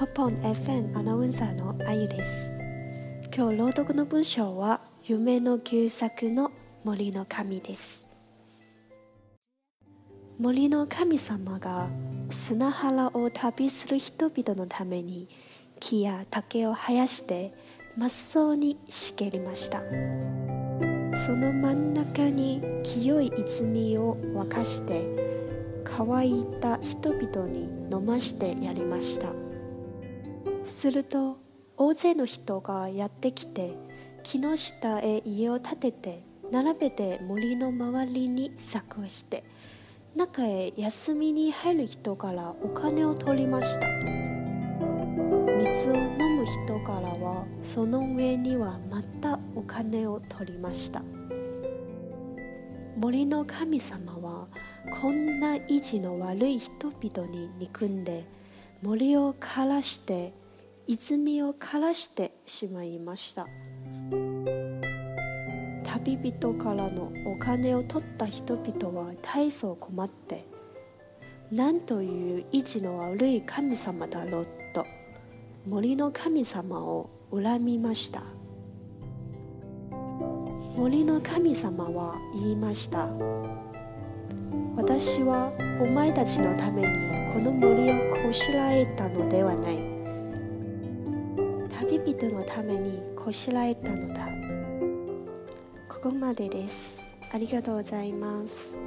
[0.00, 2.50] ホポン FM アナウンサーのあゆです。
[3.36, 6.50] 今日朗読の文章は夢の旧作の
[6.84, 8.06] 森の神です。
[10.38, 11.90] 森の神様が
[12.30, 15.28] 砂原を旅する人々のために
[15.80, 17.52] 木や竹を生やして
[17.94, 19.80] 真っ青に茂りました。
[19.80, 25.04] その真ん中に清い泉を沸かして
[25.84, 29.49] 乾いた人々に飲ましてやりました。
[30.64, 31.38] すると
[31.76, 33.74] 大勢の人がやってきて
[34.22, 39.44] 木の下へ家を建てて並べて森の周りに柵をして
[40.16, 43.88] 中へ休みに入る人からお金を取りました。
[43.88, 51.02] 水を飲む人からはその上にはまたお金を取りました。
[52.96, 54.48] 森の神様は
[55.00, 58.24] こんな意地の悪い人々に憎んで
[58.82, 60.34] 森を枯らして
[60.92, 63.46] 泉を枯らしてしまいました。
[65.84, 70.44] 旅人からのお金を取った人々は大層困って
[71.52, 74.84] 何という意地の悪い神様だろうと
[75.64, 78.22] 森の神様を恨みました。
[80.76, 83.06] 森の神様は言いました。
[84.74, 86.88] 私はお前たちのために
[87.32, 87.94] この森を
[88.26, 89.99] こしらえたのではない。
[91.80, 94.28] 旅人のためにこしらえたのだ。
[95.88, 97.02] ここまでです。
[97.32, 98.78] ありがとうございます。